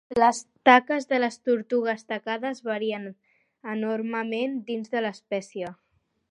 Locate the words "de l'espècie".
4.97-5.75